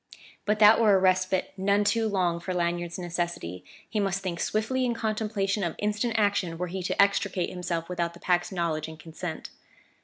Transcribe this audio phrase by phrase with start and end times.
[0.45, 4.83] But that were a respite none too long for Lanyard's necessity; he must think swiftly
[4.83, 8.99] in contemplation of instant action were he to extricate himself without the Pack's knowledge and
[8.99, 9.51] consent.